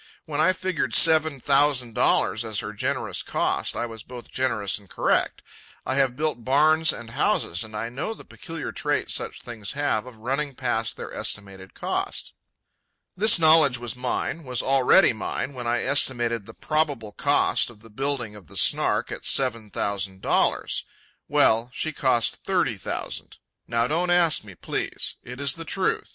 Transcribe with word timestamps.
When 0.25 0.41
I 0.41 0.51
figured 0.51 0.95
seven 0.95 1.39
thousand 1.39 1.93
dollars 1.93 2.43
as 2.43 2.61
her 2.61 2.73
generous 2.73 3.21
cost, 3.21 3.75
I 3.75 3.85
was 3.85 4.01
both 4.01 4.31
generous 4.31 4.79
and 4.79 4.89
correct. 4.89 5.43
I 5.85 5.93
have 5.93 6.15
built 6.15 6.43
barns 6.43 6.91
and 6.91 7.11
houses, 7.11 7.63
and 7.63 7.75
I 7.75 7.89
know 7.89 8.15
the 8.15 8.25
peculiar 8.25 8.71
trait 8.71 9.11
such 9.11 9.41
things 9.43 9.73
have 9.73 10.07
of 10.07 10.17
running 10.17 10.55
past 10.55 10.97
their 10.97 11.13
estimated 11.13 11.75
cost. 11.75 12.33
This 13.15 13.37
knowledge 13.37 13.77
was 13.77 13.95
mine, 13.95 14.43
was 14.43 14.63
already 14.63 15.13
mine, 15.13 15.53
when 15.53 15.67
I 15.67 15.83
estimated 15.83 16.47
the 16.47 16.55
probable 16.55 17.11
cost 17.11 17.69
of 17.69 17.81
the 17.81 17.91
building 17.91 18.35
of 18.35 18.47
the 18.47 18.57
Snark 18.57 19.11
at 19.11 19.23
seven 19.23 19.69
thousand 19.69 20.23
dollars. 20.23 20.83
Well, 21.27 21.69
she 21.73 21.93
cost 21.93 22.37
thirty 22.43 22.75
thousand. 22.75 23.37
Now 23.67 23.85
don't 23.85 24.09
ask 24.09 24.43
me, 24.43 24.55
please. 24.55 25.17
It 25.21 25.39
is 25.39 25.53
the 25.53 25.63
truth. 25.63 26.09